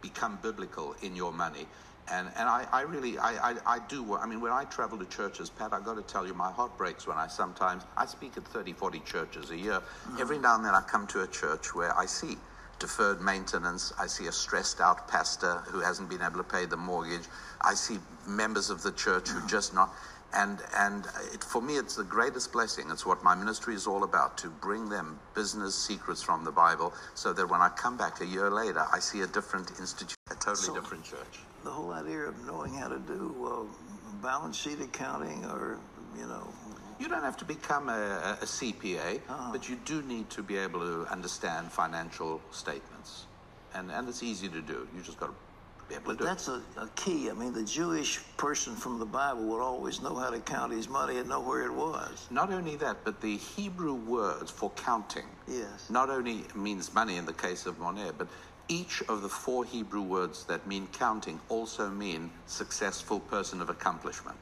become 0.00 0.40
biblical 0.42 0.94
in 1.02 1.14
your 1.14 1.32
money, 1.32 1.68
and 2.10 2.26
and 2.36 2.48
I, 2.48 2.66
I 2.72 2.80
really 2.80 3.16
I, 3.16 3.52
I 3.52 3.56
I 3.64 3.78
do. 3.86 4.16
I 4.16 4.26
mean, 4.26 4.40
when 4.40 4.50
I 4.50 4.64
travel 4.64 4.98
to 4.98 5.06
churches, 5.06 5.50
Pat, 5.50 5.72
I've 5.72 5.84
got 5.84 5.94
to 5.94 6.02
tell 6.02 6.26
you, 6.26 6.34
my 6.34 6.50
heart 6.50 6.76
breaks 6.76 7.06
when 7.06 7.16
I 7.16 7.28
sometimes 7.28 7.84
I 7.96 8.06
speak 8.06 8.36
at 8.36 8.44
30, 8.48 8.72
40 8.72 9.00
churches 9.00 9.50
a 9.50 9.56
year. 9.56 9.80
Every 10.18 10.38
now 10.38 10.56
and 10.56 10.64
then, 10.64 10.74
I 10.74 10.80
come 10.80 11.06
to 11.08 11.22
a 11.22 11.28
church 11.28 11.76
where 11.76 11.96
I 11.96 12.06
see. 12.06 12.38
Deferred 12.78 13.20
maintenance. 13.22 13.92
I 13.98 14.06
see 14.06 14.26
a 14.26 14.32
stressed 14.32 14.80
out 14.80 15.08
pastor 15.08 15.62
who 15.66 15.80
hasn't 15.80 16.10
been 16.10 16.20
able 16.22 16.36
to 16.38 16.44
pay 16.44 16.66
the 16.66 16.76
mortgage. 16.76 17.22
I 17.62 17.74
see 17.74 17.98
members 18.26 18.68
of 18.70 18.82
the 18.82 18.92
church 18.92 19.28
who 19.28 19.46
just 19.48 19.74
not 19.74 19.92
and 20.34 20.58
and 20.76 21.06
it, 21.32 21.42
for 21.44 21.62
me 21.62 21.76
it's 21.76 21.94
the 21.94 22.02
greatest 22.04 22.52
blessing 22.52 22.90
it's 22.90 23.06
what 23.06 23.22
my 23.22 23.32
ministry 23.34 23.74
is 23.76 23.86
all 23.86 24.02
about 24.02 24.36
to 24.36 24.48
bring 24.48 24.88
them 24.88 25.18
business 25.36 25.74
secrets 25.76 26.20
from 26.20 26.42
the 26.44 26.50
bible 26.50 26.92
so 27.14 27.32
that 27.32 27.48
when 27.48 27.60
i 27.62 27.68
come 27.68 27.96
back 27.96 28.20
a 28.20 28.26
year 28.26 28.50
later 28.50 28.84
i 28.92 28.98
see 28.98 29.20
a 29.20 29.26
different 29.28 29.70
institute 29.78 30.16
a 30.30 30.34
totally 30.34 30.56
So- 30.66 30.74
different 30.74 31.04
church 31.04 31.38
The 31.62 31.70
whole 31.70 31.92
idea 31.92 32.22
of 32.26 32.34
knowing 32.44 32.74
how 32.74 32.88
to 32.88 32.98
do 32.98 33.22
uh, 33.46 34.22
balance 34.22 34.56
sheet 34.56 34.80
accounting 34.80 35.44
or, 35.46 35.78
you 36.16 36.26
know, 36.26 36.46
you 36.98 37.08
don't 37.08 37.22
have 37.22 37.36
to 37.36 37.44
become 37.44 37.88
a, 37.88 38.38
a 38.40 38.44
cpa 38.44 39.20
Ah. 39.28 39.50
but 39.52 39.68
you 39.68 39.76
do 39.84 40.02
need 40.02 40.28
to 40.30 40.42
be 40.42 40.56
able 40.56 40.80
to 40.80 41.06
understand 41.10 41.70
financial 41.72 42.40
statements 42.50 43.26
and 43.74 43.90
and 43.90 44.08
it's 44.08 44.22
easy 44.22 44.48
to 44.48 44.60
do 44.60 44.88
you 44.94 45.02
just 45.02 45.18
got 45.20 45.26
to 45.26 45.34
be 45.88 45.94
able 45.94 46.06
but 46.06 46.12
to 46.12 46.18
do 46.18 46.24
it 46.24 46.26
that's 46.26 46.48
a, 46.48 46.60
a 46.78 46.88
key. 46.96 47.30
I 47.30 47.32
mean, 47.34 47.52
the 47.52 47.62
Jewish 47.62 48.18
person 48.36 48.74
from 48.74 48.98
the 48.98 49.06
Bible 49.06 49.44
would 49.50 49.60
always 49.60 50.02
know 50.02 50.16
how 50.16 50.30
to 50.30 50.40
count 50.40 50.72
his 50.72 50.88
money 50.88 51.18
and 51.18 51.28
know 51.28 51.40
where 51.40 51.64
it 51.64 51.72
was. 51.72 52.26
not 52.30 52.52
only 52.52 52.74
that 52.76 52.96
but 53.04 53.20
the 53.20 53.36
hebrew 53.36 53.94
words 53.94 54.50
for 54.50 54.70
counting 54.70 55.26
Yes. 55.46 55.88
not 55.90 56.10
only 56.10 56.44
means 56.56 56.92
money 56.92 57.16
in 57.18 57.24
the 57.24 57.32
case 57.46 57.66
of 57.66 57.78
Monet, 57.78 58.12
but 58.18 58.26
each 58.68 59.00
of 59.08 59.22
the 59.22 59.28
four 59.28 59.64
Hebrew 59.64 60.02
words 60.02 60.44
that 60.46 60.66
mean 60.66 60.88
counting 60.92 61.38
also 61.48 61.88
mean 61.88 62.32
successful 62.46 63.20
person 63.20 63.60
of 63.60 63.70
accomplishment. 63.70 64.40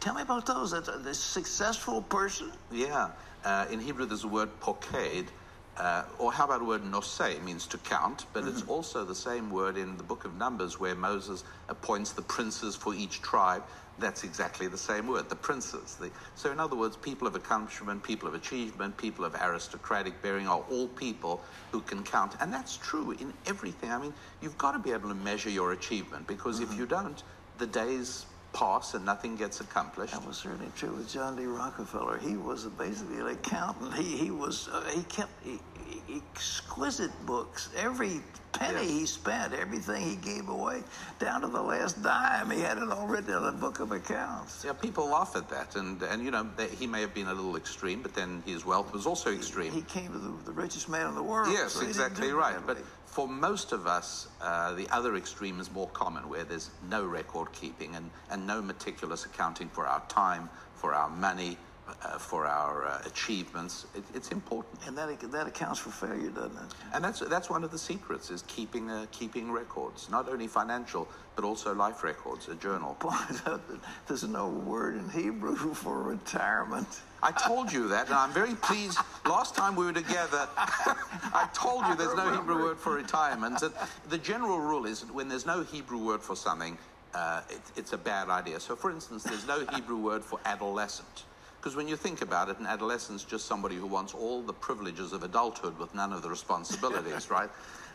Tell 0.00 0.14
me 0.14 0.22
about 0.22 0.46
those. 0.46 0.70
That 0.70 1.04
the 1.04 1.14
successful 1.14 2.02
person. 2.02 2.52
Yeah, 2.70 3.12
uh, 3.44 3.66
in 3.70 3.80
Hebrew 3.80 4.06
there's 4.06 4.24
a 4.24 4.28
word 4.28 4.60
poked, 4.60 5.32
uh, 5.76 6.04
or 6.18 6.32
how 6.32 6.46
about 6.46 6.60
the 6.60 6.64
word 6.64 6.82
noseh? 6.84 7.36
It 7.36 7.44
means 7.44 7.66
to 7.68 7.78
count, 7.78 8.24
but 8.32 8.44
it's 8.44 8.62
also 8.62 9.04
the 9.04 9.14
same 9.14 9.50
word 9.50 9.76
in 9.76 9.98
the 9.98 10.02
book 10.02 10.24
of 10.24 10.34
Numbers 10.34 10.80
where 10.80 10.94
Moses 10.94 11.44
appoints 11.68 12.12
the 12.12 12.22
princes 12.22 12.74
for 12.74 12.94
each 12.94 13.20
tribe. 13.20 13.62
That's 13.98 14.24
exactly 14.24 14.68
the 14.68 14.78
same 14.78 15.06
word, 15.06 15.28
the 15.28 15.36
princes. 15.36 15.96
The, 15.96 16.10
so, 16.34 16.50
in 16.50 16.60
other 16.60 16.76
words, 16.76 16.96
people 16.96 17.26
of 17.28 17.34
accomplishment, 17.34 18.02
people 18.02 18.28
of 18.28 18.34
achievement, 18.34 18.96
people 18.96 19.24
of 19.24 19.34
aristocratic 19.34 20.22
bearing 20.22 20.46
are 20.46 20.60
all 20.70 20.88
people 20.88 21.44
who 21.72 21.82
can 21.82 22.02
count. 22.04 22.36
And 22.40 22.52
that's 22.52 22.76
true 22.76 23.12
in 23.12 23.34
everything. 23.46 23.90
I 23.90 23.98
mean, 23.98 24.14
you've 24.40 24.58
got 24.58 24.72
to 24.72 24.78
be 24.78 24.92
able 24.92 25.08
to 25.10 25.14
measure 25.14 25.50
your 25.50 25.72
achievement 25.72 26.26
because 26.26 26.60
if 26.60 26.74
you 26.74 26.86
don't, 26.86 27.22
the 27.58 27.66
days 27.66 28.26
and 28.60 29.04
nothing 29.04 29.36
gets 29.36 29.60
accomplished. 29.60 30.14
That 30.14 30.26
was 30.26 30.38
certainly 30.38 30.70
true 30.76 30.90
with 30.92 31.10
John 31.12 31.36
D. 31.36 31.44
Rockefeller. 31.44 32.18
He 32.18 32.36
was 32.36 32.64
basically 32.64 33.18
an 33.20 33.26
accountant. 33.28 33.94
He 33.94 34.16
he 34.16 34.30
was 34.30 34.68
uh, 34.72 34.82
he 34.94 35.02
kept 35.04 35.30
e- 35.46 35.58
e- 35.90 36.22
exquisite 36.34 37.10
books. 37.26 37.68
Every 37.76 38.20
penny 38.58 38.82
Yes. 38.82 38.90
he 38.90 39.06
spent, 39.06 39.52
everything 39.52 40.02
he 40.02 40.16
gave 40.16 40.48
away, 40.48 40.82
down 41.18 41.40
to 41.42 41.48
the 41.48 41.60
last 41.62 42.02
dime, 42.02 42.50
he 42.50 42.60
had 42.60 42.78
it 42.78 42.90
all 42.90 43.06
written 43.06 43.34
in 43.36 43.44
a 43.44 43.52
book 43.52 43.80
of 43.80 43.92
accounts. 43.92 44.64
Yeah, 44.64 44.72
people 44.72 45.08
laugh 45.08 45.36
at 45.36 45.48
that, 45.50 45.76
and 45.76 46.02
and 46.02 46.24
you 46.24 46.30
know 46.30 46.48
they, 46.56 46.68
he 46.68 46.86
may 46.86 47.00
have 47.00 47.14
been 47.14 47.28
a 47.28 47.34
little 47.34 47.56
extreme, 47.56 48.02
but 48.02 48.14
then 48.14 48.42
his 48.46 48.64
wealth 48.66 48.92
was 48.92 49.06
also 49.06 49.32
extreme. 49.32 49.72
He 49.72 49.82
came 49.82 50.12
to 50.12 50.18
the, 50.18 50.32
the 50.44 50.52
richest 50.52 50.88
man 50.88 51.08
in 51.08 51.14
the 51.14 51.22
world. 51.22 51.48
yes, 51.52 51.72
so 51.72 51.86
exactly 51.86 52.32
right. 52.32 52.56
But 52.66 52.78
for 53.06 53.28
most 53.28 53.72
of 53.72 53.86
us, 53.86 54.28
uh, 54.40 54.74
the 54.74 54.88
other 54.90 55.16
extreme 55.16 55.60
is 55.60 55.70
more 55.70 55.88
common, 55.88 56.28
where 56.28 56.44
there's 56.44 56.70
no 56.90 57.04
record 57.04 57.52
keeping 57.52 57.94
and 57.96 58.10
and 58.30 58.46
no 58.46 58.60
meticulous 58.62 59.24
accounting 59.24 59.68
for 59.68 59.86
our 59.86 60.02
time, 60.08 60.48
for 60.74 60.92
our 60.94 61.08
money, 61.08 61.56
uh, 61.88 62.18
for 62.18 62.46
our 62.46 62.86
uh, 62.86 63.02
achievements. 63.06 63.86
It, 63.94 64.04
it's 64.14 64.30
important. 64.30 64.80
And 64.86 64.96
that, 64.98 65.20
that 65.30 65.46
accounts 65.46 65.78
for 65.78 65.90
failure, 65.90 66.30
doesn't 66.30 66.56
it? 66.56 66.74
And 66.92 67.04
that's, 67.04 67.20
that's 67.20 67.48
one 67.48 67.64
of 67.64 67.70
the 67.70 67.78
secrets 67.78 68.30
is 68.30 68.42
keeping, 68.42 68.90
uh, 68.90 69.06
keeping 69.12 69.50
records, 69.52 70.08
not 70.10 70.28
only 70.28 70.46
financial, 70.48 71.08
but 71.34 71.44
also 71.44 71.74
life 71.74 72.02
records, 72.02 72.48
a 72.48 72.54
journal. 72.54 72.96
That 73.44 73.60
there's 74.08 74.24
no 74.24 74.48
word 74.48 74.96
in 74.96 75.08
Hebrew 75.10 75.56
for 75.74 76.02
retirement. 76.02 76.88
I 77.22 77.32
told 77.32 77.72
you 77.72 77.88
that, 77.88 78.06
and 78.06 78.14
I'm 78.14 78.32
very 78.32 78.54
pleased. 78.54 78.98
Last 79.24 79.54
time 79.54 79.74
we 79.74 79.86
were 79.86 79.92
together, 79.92 80.48
I 80.56 81.48
told 81.54 81.86
you 81.86 81.94
there's 81.94 82.16
no 82.16 82.32
Hebrew 82.32 82.62
word 82.62 82.78
for 82.78 82.94
retirement. 82.94 83.62
And 83.62 83.72
the 84.08 84.18
general 84.18 84.58
rule 84.58 84.86
is 84.86 85.00
that 85.00 85.14
when 85.14 85.28
there's 85.28 85.46
no 85.46 85.62
Hebrew 85.62 85.98
word 85.98 86.22
for 86.22 86.36
something, 86.36 86.76
uh, 87.14 87.42
it, 87.48 87.60
it's 87.76 87.92
a 87.92 87.98
bad 87.98 88.28
idea. 88.28 88.60
So, 88.60 88.76
for 88.76 88.90
instance, 88.90 89.22
there's 89.22 89.46
no 89.46 89.64
Hebrew 89.72 89.96
word 89.96 90.24
for 90.24 90.38
adolescent. 90.44 91.24
Because 91.66 91.76
when 91.76 91.88
you 91.88 91.96
think 91.96 92.22
about 92.22 92.48
it, 92.48 92.60
an 92.60 92.66
adolescent's 92.66 93.24
just 93.24 93.46
somebody 93.46 93.74
who 93.74 93.88
wants 93.88 94.14
all 94.14 94.40
the 94.40 94.52
privileges 94.52 95.12
of 95.12 95.24
adulthood 95.24 95.76
with 95.80 95.92
none 95.96 96.12
of 96.12 96.22
the 96.22 96.30
responsibilities, 96.30 97.28
right? 97.38 97.50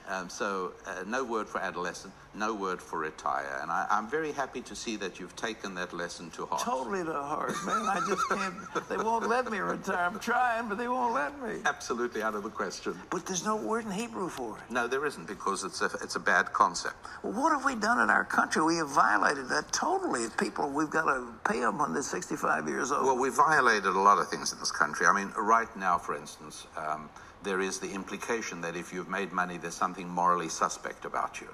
Um, 0.08 0.30
so, 0.30 0.74
uh, 0.86 1.04
no 1.08 1.24
word 1.24 1.48
for 1.48 1.60
adolescent, 1.60 2.14
no 2.34 2.54
word 2.54 2.82
for 2.82 3.00
retire. 3.00 3.60
And 3.62 3.72
I, 3.72 3.86
am 3.92 4.10
very 4.10 4.34
happy 4.34 4.60
to 4.62 4.76
see 4.76 4.98
that 4.98 5.20
you've 5.20 5.36
taken 5.38 5.76
that 5.76 5.94
lesson 5.94 6.30
to 6.32 6.46
heart. 6.48 6.62
Totally 6.62 7.04
to 7.06 7.14
heart, 7.14 7.54
man. 7.66 7.84
I 7.88 8.02
just 8.08 8.28
can't, 8.28 8.90
they 8.90 8.98
won't 8.98 9.30
let 9.30 9.50
me 9.50 9.60
retire. 9.60 10.10
I'm 10.12 10.20
trying, 10.20 10.68
but 10.68 10.78
they 10.78 10.88
won't 10.88 11.14
let 11.14 11.42
me. 11.42 11.62
Absolutely 11.66 12.22
out 12.24 12.36
of 12.36 12.44
the 12.44 12.50
question. 12.50 12.94
But 13.10 13.26
there's 13.26 13.46
no 13.46 13.56
word 13.56 13.86
in 13.86 13.92
Hebrew 13.92 14.28
for 14.28 14.58
it. 14.58 14.64
No, 14.70 14.88
there 14.88 15.06
isn't, 15.06 15.28
because 15.28 15.64
it's 15.64 15.82
a, 15.82 15.90
it's 16.02 16.16
a 16.16 16.20
bad 16.20 16.52
concept. 16.52 16.96
Well, 17.24 17.34
what 17.34 17.52
have 17.52 17.64
we 17.64 17.76
done 17.76 18.02
in 18.02 18.10
our 18.10 18.26
country? 18.26 18.64
We 18.64 18.78
have 18.78 18.90
violated 18.90 19.48
that 19.50 19.72
totally. 19.72 20.28
People, 20.38 20.70
we've 20.70 20.90
got 20.90 21.06
to 21.06 21.28
pay 21.50 21.60
them 21.60 21.78
when 21.78 21.94
they're 21.94 22.02
65 22.02 22.68
years 22.68 22.92
old. 22.92 23.06
Well, 23.06 23.18
we 23.18 23.30
violated 23.30 23.61
a 23.70 23.92
lot 23.92 24.18
of 24.18 24.28
things 24.28 24.52
in 24.54 24.60
this 24.60 24.72
country. 24.72 25.06
I 25.08 25.14
mean, 25.14 25.32
right 25.38 25.74
now, 25.78 25.98
for 25.98 26.16
instance, 26.16 26.68
um, 26.78 27.10
there 27.44 27.62
is 27.62 27.80
the 27.80 27.92
implication 27.92 28.62
that 28.62 28.76
if 28.76 28.94
you've 28.94 29.10
made 29.10 29.32
money, 29.32 29.58
there's 29.58 29.76
something 29.76 30.08
morally 30.08 30.50
suspect 30.50 31.06
about 31.06 31.42
you. 31.42 31.48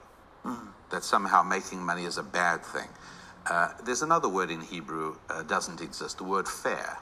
Mm. 0.45 0.67
That 0.89 1.03
somehow 1.03 1.43
making 1.43 1.81
money 1.81 2.05
is 2.05 2.17
a 2.17 2.23
bad 2.23 2.63
thing. 2.63 2.87
Uh, 3.49 3.69
there's 3.85 4.01
another 4.01 4.27
word 4.29 4.51
in 4.51 4.61
Hebrew 4.61 5.15
uh, 5.29 5.43
doesn't 5.43 5.81
exist, 5.81 6.17
the 6.17 6.23
word 6.23 6.47
fair. 6.47 6.97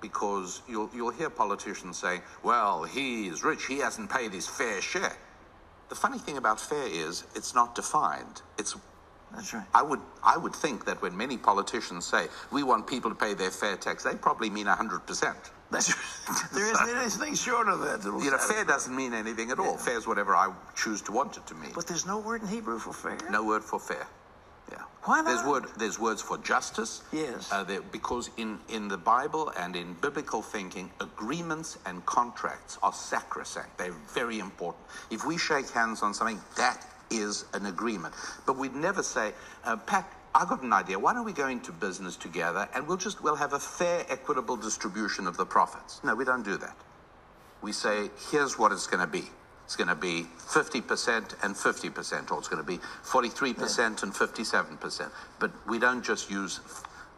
Because 0.00 0.62
you'll, 0.68 0.90
you'll 0.94 1.10
hear 1.10 1.30
politicians 1.30 1.96
say, 1.98 2.20
well, 2.42 2.84
he's 2.84 3.42
rich, 3.42 3.66
he 3.66 3.78
hasn't 3.78 4.10
paid 4.10 4.32
his 4.32 4.46
fair 4.46 4.80
share. 4.80 5.16
The 5.88 5.94
funny 5.94 6.18
thing 6.18 6.36
about 6.36 6.60
fair 6.60 6.86
is 6.86 7.24
it's 7.34 7.54
not 7.54 7.74
defined. 7.74 8.42
It's 8.58 8.76
that's 9.34 9.52
right. 9.52 9.66
I 9.74 9.82
would, 9.82 10.00
I 10.22 10.36
would 10.36 10.54
think 10.54 10.84
that 10.86 11.00
when 11.02 11.16
many 11.16 11.36
politicians 11.36 12.04
say 12.04 12.28
we 12.50 12.62
want 12.62 12.86
people 12.86 13.10
to 13.10 13.16
pay 13.16 13.34
their 13.34 13.50
fair 13.50 13.76
tax, 13.76 14.04
they 14.04 14.14
probably 14.14 14.50
mean 14.50 14.66
100%. 14.66 15.34
That's 15.70 15.90
right. 15.90 16.50
there 16.52 16.72
isn't 16.72 16.96
anything 16.96 17.34
short 17.34 17.68
of 17.68 17.80
that. 17.80 18.04
You 18.04 18.30
know, 18.30 18.38
fair 18.38 18.64
doesn't 18.64 18.94
mean 18.94 19.12
anything 19.12 19.50
at 19.50 19.58
all. 19.58 19.72
Yeah. 19.72 19.78
Fair 19.78 19.98
is 19.98 20.06
whatever 20.06 20.36
I 20.36 20.52
choose 20.76 21.02
to 21.02 21.12
want 21.12 21.36
it 21.36 21.44
to 21.48 21.56
mean. 21.56 21.72
But 21.74 21.88
there's 21.88 22.06
no 22.06 22.18
word 22.20 22.42
in 22.42 22.46
Hebrew 22.48 22.78
for 22.78 22.92
fair. 22.92 23.18
No 23.32 23.42
word 23.42 23.64
for 23.64 23.80
fair. 23.80 24.06
Yeah. 24.70 24.78
Why 25.02 25.22
not? 25.22 25.24
There's 25.24 25.44
word. 25.44 25.64
There's 25.76 25.98
words 25.98 26.22
for 26.22 26.38
justice. 26.38 27.02
Yes. 27.12 27.50
Uh, 27.50 27.80
because 27.90 28.30
in 28.36 28.60
in 28.68 28.86
the 28.86 28.96
Bible 28.96 29.52
and 29.58 29.74
in 29.74 29.94
biblical 29.94 30.40
thinking, 30.40 30.88
agreements 31.00 31.78
and 31.84 32.06
contracts 32.06 32.78
are 32.84 32.92
sacrosanct. 32.92 33.76
They're 33.76 33.90
very 34.14 34.38
important. 34.38 34.84
If 35.10 35.26
we 35.26 35.36
shake 35.36 35.68
hands 35.70 36.00
on 36.00 36.14
something, 36.14 36.40
that 36.56 36.86
is 37.10 37.44
an 37.54 37.66
agreement. 37.66 38.14
But 38.46 38.56
we'd 38.56 38.74
never 38.74 39.02
say, 39.02 39.32
uh, 39.64 39.76
Pat, 39.76 40.10
I've 40.34 40.48
got 40.48 40.62
an 40.62 40.72
idea. 40.72 40.98
Why 40.98 41.14
don't 41.14 41.24
we 41.24 41.32
go 41.32 41.48
into 41.48 41.72
business 41.72 42.16
together 42.16 42.68
and 42.74 42.86
we'll 42.86 42.98
just 42.98 43.22
we'll 43.22 43.36
have 43.36 43.54
a 43.54 43.58
fair, 43.58 44.04
equitable 44.10 44.56
distribution 44.56 45.26
of 45.26 45.36
the 45.36 45.46
profits? 45.46 46.00
No, 46.04 46.14
we 46.14 46.24
don't 46.24 46.44
do 46.44 46.58
that. 46.58 46.76
We 47.62 47.72
say, 47.72 48.10
here's 48.30 48.58
what 48.58 48.70
it's 48.70 48.86
going 48.86 49.00
to 49.00 49.10
be. 49.10 49.24
It's 49.64 49.76
going 49.76 49.88
to 49.88 49.96
be 49.96 50.26
50% 50.38 51.42
and 51.42 51.54
50%, 51.54 52.30
or 52.30 52.38
it's 52.38 52.48
going 52.48 52.62
to 52.62 52.66
be 52.66 52.78
43% 53.02 53.78
yeah. 53.78 53.86
and 53.86 54.14
57%. 54.14 55.10
But 55.40 55.50
we 55.66 55.78
don't 55.80 56.04
just 56.04 56.30
use 56.30 56.60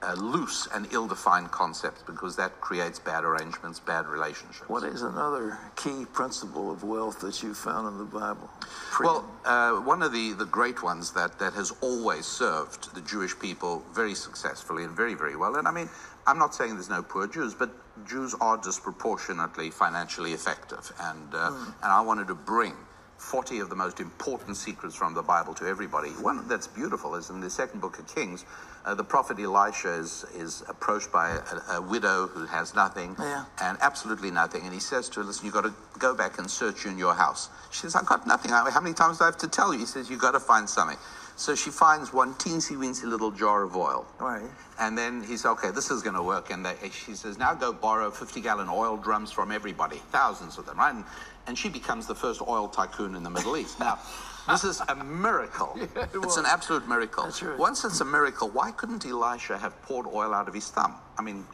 uh, 0.02 0.14
loose 0.14 0.68
and 0.74 0.86
ill-defined 0.92 1.50
concepts 1.50 2.02
because 2.02 2.36
that 2.36 2.60
creates 2.60 2.98
bad 2.98 3.24
arrangements, 3.24 3.80
bad 3.80 4.06
relationships. 4.06 4.68
What 4.68 4.84
is 4.84 5.02
another 5.02 5.58
key 5.76 6.04
principle 6.12 6.70
of 6.70 6.84
wealth 6.84 7.20
that 7.20 7.42
you 7.42 7.54
found 7.54 7.88
in 7.88 7.98
the 7.98 8.04
Bible? 8.04 8.48
Freedom. 8.90 9.14
Well, 9.14 9.30
uh, 9.44 9.80
one 9.80 10.02
of 10.02 10.12
the, 10.12 10.34
the 10.34 10.46
great 10.46 10.82
ones 10.82 11.12
that, 11.12 11.38
that 11.38 11.52
has 11.54 11.72
always 11.80 12.26
served 12.26 12.94
the 12.94 13.00
Jewish 13.00 13.38
people 13.38 13.82
very 13.92 14.14
successfully 14.14 14.84
and 14.84 14.96
very, 14.96 15.14
very 15.14 15.36
well. 15.36 15.56
And 15.56 15.66
I 15.66 15.72
mean, 15.72 15.88
I'm 16.26 16.38
not 16.38 16.54
saying 16.54 16.74
there's 16.74 16.90
no 16.90 17.02
poor 17.02 17.26
Jews, 17.26 17.54
but 17.54 17.70
Jews 18.06 18.34
are 18.40 18.56
disproportionately 18.56 19.70
financially 19.70 20.32
effective. 20.32 20.92
And, 21.00 21.34
uh, 21.34 21.50
mm. 21.50 21.66
and 21.82 21.92
I 21.92 22.00
wanted 22.00 22.28
to 22.28 22.34
bring 22.34 22.74
40 23.18 23.58
of 23.58 23.68
the 23.68 23.74
most 23.74 23.98
important 24.00 24.56
secrets 24.56 24.94
from 24.94 25.12
the 25.12 25.22
Bible 25.22 25.52
to 25.54 25.66
everybody. 25.66 26.10
One 26.10 26.46
that's 26.46 26.68
beautiful 26.68 27.16
is 27.16 27.30
in 27.30 27.40
the 27.40 27.50
second 27.50 27.80
book 27.80 27.98
of 27.98 28.12
Kings, 28.14 28.44
uh, 28.84 28.94
the 28.94 29.04
prophet 29.04 29.38
Elisha 29.40 29.92
is, 29.92 30.24
is 30.36 30.62
approached 30.68 31.12
by 31.12 31.30
a, 31.30 31.72
a 31.74 31.82
widow 31.82 32.28
who 32.28 32.46
has 32.46 32.74
nothing 32.74 33.16
yeah. 33.18 33.44
and 33.60 33.76
absolutely 33.80 34.30
nothing. 34.30 34.62
And 34.62 34.72
he 34.72 34.80
says 34.80 35.08
to 35.10 35.20
her, 35.20 35.26
Listen, 35.26 35.44
you've 35.44 35.54
got 35.54 35.64
to 35.64 35.74
go 35.98 36.14
back 36.14 36.38
and 36.38 36.48
search 36.48 36.86
in 36.86 36.96
your 36.96 37.12
house. 37.12 37.50
She 37.70 37.80
says, 37.80 37.96
I've 37.96 38.06
got 38.06 38.26
nothing. 38.26 38.52
How 38.52 38.80
many 38.80 38.94
times 38.94 39.18
do 39.18 39.24
I 39.24 39.26
have 39.26 39.38
to 39.38 39.48
tell 39.48 39.72
you? 39.72 39.80
He 39.80 39.86
says, 39.86 40.08
You've 40.08 40.20
got 40.20 40.32
to 40.32 40.40
find 40.40 40.68
something. 40.68 40.96
So 41.38 41.54
she 41.54 41.70
finds 41.70 42.12
one 42.12 42.34
teensy 42.34 42.76
weensy 42.76 43.04
little 43.04 43.30
jar 43.30 43.62
of 43.62 43.76
oil. 43.76 44.04
Right. 44.18 44.42
And 44.80 44.98
then 44.98 45.22
he 45.22 45.36
says, 45.36 45.46
okay, 45.46 45.70
this 45.70 45.88
is 45.88 46.02
going 46.02 46.16
to 46.16 46.22
work. 46.22 46.50
And 46.50 46.66
they, 46.66 46.74
she 46.90 47.14
says, 47.14 47.38
now 47.38 47.54
go 47.54 47.72
borrow 47.72 48.10
50 48.10 48.40
gallon 48.40 48.68
oil 48.68 48.96
drums 48.96 49.30
from 49.30 49.52
everybody, 49.52 49.98
thousands 50.10 50.58
of 50.58 50.66
them, 50.66 50.78
right? 50.78 50.92
And, 50.92 51.04
and 51.48 51.56
she 51.56 51.68
becomes 51.68 52.06
the 52.06 52.14
first 52.14 52.42
oil 52.46 52.68
tycoon 52.68 53.16
in 53.16 53.22
the 53.22 53.30
Middle 53.30 53.56
East. 53.56 53.80
Now, 53.80 53.98
this 54.48 54.64
is 54.64 54.80
a 54.88 54.94
miracle. 54.94 55.72
Yeah, 55.76 55.84
it 56.02 56.10
it's 56.22 56.36
an 56.36 56.44
absolute 56.46 56.86
miracle. 56.86 57.24
Right. 57.24 57.58
Once 57.58 57.84
it's 57.84 58.00
a 58.00 58.04
miracle, 58.04 58.50
why 58.50 58.70
couldn't 58.70 59.04
Elisha 59.04 59.56
have 59.56 59.80
poured 59.82 60.06
oil 60.06 60.34
out 60.34 60.46
of 60.46 60.54
his 60.54 60.68
thumb? 60.68 60.94
I 61.18 61.22
mean, 61.22 61.44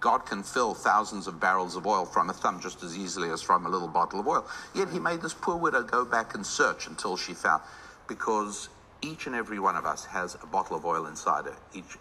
God 0.00 0.26
can 0.26 0.42
fill 0.42 0.74
thousands 0.74 1.28
of 1.28 1.38
barrels 1.38 1.76
of 1.76 1.86
oil 1.86 2.04
from 2.04 2.28
a 2.28 2.32
thumb 2.32 2.60
just 2.60 2.82
as 2.82 2.98
easily 2.98 3.30
as 3.30 3.40
from 3.40 3.66
a 3.66 3.68
little 3.68 3.88
bottle 3.88 4.18
of 4.18 4.26
oil. 4.26 4.46
Yet 4.74 4.88
he 4.90 4.98
made 4.98 5.22
this 5.22 5.34
poor 5.34 5.56
widow 5.56 5.82
go 5.82 6.04
back 6.04 6.34
and 6.34 6.44
search 6.44 6.88
until 6.88 7.16
she 7.16 7.32
found, 7.32 7.62
because 8.08 8.68
each 9.00 9.26
and 9.26 9.36
every 9.36 9.60
one 9.60 9.76
of 9.76 9.86
us 9.86 10.04
has 10.06 10.36
a 10.42 10.46
bottle 10.46 10.76
of 10.76 10.84
oil 10.84 11.06
inside 11.06 11.46
it. 11.46 11.54
Each, 11.72 11.96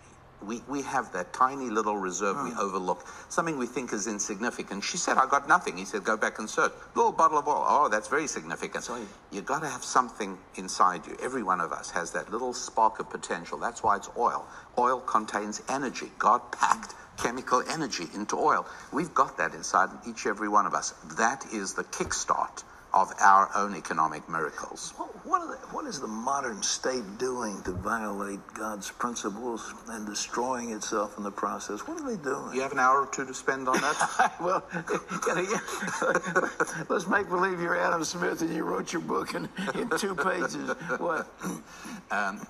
we, 0.45 0.61
we 0.67 0.81
have 0.83 1.11
that 1.13 1.33
tiny 1.33 1.69
little 1.69 1.97
reserve 1.97 2.37
we 2.43 2.51
hmm. 2.51 2.59
overlook, 2.59 3.05
something 3.29 3.57
we 3.57 3.65
think 3.65 3.93
is 3.93 4.07
insignificant. 4.07 4.83
She 4.83 4.97
said, 4.97 5.17
I 5.17 5.27
got 5.27 5.47
nothing. 5.47 5.77
He 5.77 5.85
said, 5.85 6.03
go 6.03 6.17
back 6.17 6.39
and 6.39 6.49
search. 6.49 6.71
Little 6.95 7.11
bottle 7.11 7.37
of 7.37 7.47
oil. 7.47 7.65
Oh, 7.67 7.89
that's 7.89 8.07
very 8.07 8.27
significant. 8.27 8.83
So 8.83 8.99
you 9.31 9.41
got 9.41 9.61
to 9.61 9.67
have 9.67 9.83
something 9.83 10.37
inside 10.55 11.05
you. 11.07 11.17
Every 11.21 11.43
one 11.43 11.61
of 11.61 11.71
us 11.71 11.91
has 11.91 12.11
that 12.11 12.31
little 12.31 12.53
spark 12.53 12.99
of 12.99 13.09
potential. 13.09 13.57
That's 13.57 13.83
why 13.83 13.97
it's 13.97 14.09
oil. 14.17 14.45
Oil 14.77 14.99
contains 15.01 15.61
energy. 15.69 16.11
God 16.17 16.41
packed 16.51 16.95
chemical 17.17 17.61
energy 17.69 18.05
into 18.15 18.37
oil. 18.37 18.65
We've 18.93 19.13
got 19.13 19.37
that 19.37 19.53
inside 19.53 19.89
each 20.07 20.25
every 20.25 20.47
one 20.47 20.65
of 20.65 20.73
us. 20.73 20.91
That 21.17 21.45
is 21.51 21.73
the 21.73 21.83
kickstart 21.83 22.63
of 22.93 23.13
our 23.19 23.49
own 23.55 23.75
economic 23.75 24.27
miracles. 24.27 24.93
What, 24.97 25.25
what, 25.25 25.47
the, 25.47 25.67
what 25.67 25.85
is 25.85 25.99
the 25.99 26.07
modern 26.07 26.63
state 26.63 27.03
doing 27.17 27.61
to 27.63 27.71
violate 27.71 28.39
God's 28.53 28.89
principles 28.89 29.73
and 29.89 30.05
destroying 30.05 30.71
itself 30.71 31.17
in 31.17 31.23
the 31.23 31.31
process? 31.31 31.81
What 31.81 32.01
are 32.01 32.09
they 32.15 32.21
doing? 32.21 32.55
You 32.55 32.61
have 32.61 32.71
an 32.71 32.79
hour 32.79 33.01
or 33.01 33.07
two 33.07 33.25
to 33.25 33.33
spend 33.33 33.67
on 33.67 33.75
that? 33.75 34.33
well, 34.41 34.63
let's 36.89 37.07
make 37.07 37.29
believe 37.29 37.61
you're 37.61 37.79
Adam 37.79 38.03
Smith 38.03 38.41
and 38.41 38.53
you 38.53 38.63
wrote 38.63 38.91
your 38.91 39.01
book 39.01 39.35
in, 39.35 39.47
in 39.75 39.89
two 39.97 40.15
pages. 40.15 40.71
What? 40.97 41.27
Um, 42.11 42.41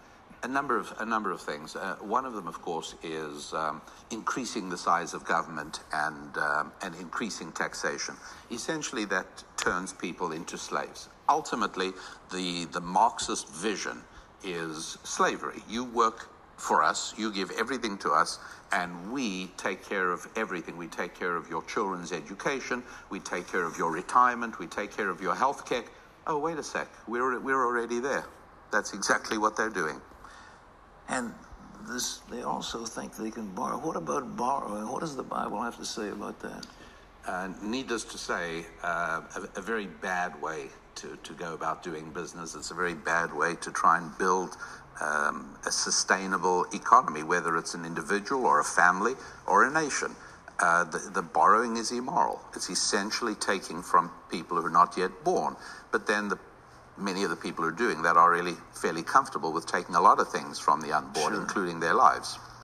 a 0.43 0.47
number 0.47 0.77
of 0.77 0.93
a 0.99 1.05
number 1.05 1.31
of 1.31 1.41
things. 1.41 1.75
Uh, 1.75 1.95
one 2.01 2.25
of 2.25 2.33
them, 2.33 2.47
of 2.47 2.61
course, 2.61 2.95
is 3.03 3.53
um, 3.53 3.81
increasing 4.11 4.69
the 4.69 4.77
size 4.77 5.13
of 5.13 5.25
government 5.25 5.81
and 5.93 6.37
um, 6.37 6.71
and 6.81 6.95
increasing 6.95 7.51
taxation. 7.51 8.15
Essentially, 8.51 9.05
that 9.05 9.43
turns 9.57 9.93
people 9.93 10.31
into 10.31 10.57
slaves. 10.57 11.09
Ultimately, 11.27 11.91
the 12.31 12.65
the 12.71 12.81
Marxist 12.81 13.49
vision 13.53 14.01
is 14.43 14.97
slavery. 15.03 15.61
You 15.67 15.83
work 15.83 16.29
for 16.57 16.83
us, 16.83 17.13
you 17.17 17.31
give 17.31 17.51
everything 17.57 17.97
to 17.97 18.11
us, 18.11 18.39
and 18.71 19.11
we 19.11 19.47
take 19.57 19.87
care 19.87 20.11
of 20.11 20.27
everything. 20.35 20.77
We 20.77 20.87
take 20.87 21.17
care 21.17 21.35
of 21.35 21.49
your 21.49 21.63
children's 21.63 22.11
education, 22.11 22.83
we 23.09 23.19
take 23.19 23.47
care 23.47 23.63
of 23.63 23.77
your 23.77 23.91
retirement, 23.91 24.59
we 24.59 24.67
take 24.67 24.95
care 24.95 25.09
of 25.09 25.21
your 25.21 25.35
health 25.35 25.65
care. 25.65 25.83
Oh, 26.27 26.37
wait 26.37 26.57
a 26.57 26.63
sec, 26.63 26.87
we're, 27.07 27.39
we're 27.39 27.65
already 27.65 27.99
there. 27.99 28.25
That's 28.71 28.93
exactly 28.93 29.37
what 29.37 29.55
they're 29.55 29.69
doing. 29.69 30.01
And 31.09 31.33
this, 31.87 32.19
they 32.31 32.43
also 32.43 32.85
think 32.85 33.15
they 33.15 33.31
can 33.31 33.47
borrow. 33.47 33.77
What 33.77 33.95
about 33.95 34.37
borrowing? 34.37 34.87
What 34.87 35.01
does 35.01 35.15
the 35.15 35.23
Bible 35.23 35.61
have 35.61 35.77
to 35.77 35.85
say 35.85 36.09
about 36.09 36.39
that? 36.41 36.65
Uh, 37.27 37.49
needless 37.61 38.03
to 38.05 38.17
say, 38.17 38.65
uh, 38.83 39.21
a, 39.35 39.59
a, 39.59 39.61
very 39.61 39.85
bad 39.85 40.41
way 40.41 40.67
to, 40.95 41.17
to 41.21 41.33
go 41.33 41.53
about 41.53 41.83
doing 41.83 42.09
business. 42.11 42.55
It's 42.55 42.71
a 42.71 42.75
very 42.75 42.93
bad 42.93 43.33
way 43.33 43.55
to 43.55 43.71
try 43.71 43.97
and 43.97 44.17
build 44.17 44.57
um, 45.01 45.55
a 45.65 45.71
sustainable 45.71 46.65
economy, 46.73 47.23
whether 47.23 47.57
it's 47.57 47.73
an 47.73 47.85
individual 47.85 48.45
or 48.45 48.59
a 48.59 48.63
family 48.63 49.13
or 49.47 49.65
a 49.65 49.71
nation. 49.71 50.15
Uh, 50.59 50.83
the, 50.83 50.97
the, 51.13 51.21
borrowing 51.21 51.77
is 51.77 51.91
immoral. 51.91 52.41
It's 52.53 52.69
essentially 52.69 53.35
taking 53.35 53.81
from 53.81 54.11
people 54.29 54.57
who 54.57 54.65
are 54.65 54.69
not 54.69 54.97
yet 54.97 55.23
born. 55.23 55.55
But 55.91 56.05
then 56.05 56.27
the, 56.27 56.37
many 56.99 57.23
of 57.23 57.29
the 57.29 57.35
people 57.35 57.63
who 57.63 57.69
are 57.69 57.73
doing 57.73 58.01
that 58.03 58.17
are 58.17 58.31
really 58.31 58.55
fairly 58.73 59.03
comfortable 59.03 59.51
with 59.53 59.65
taking 59.65 59.95
a 59.95 60.01
lot 60.01 60.19
of 60.19 60.29
things 60.29 60.59
from 60.59 60.81
the 60.81 60.91
unborn, 60.91 61.33
sure. 61.33 61.41
including 61.41 61.79
their 61.79 61.93
lives. 61.93 62.39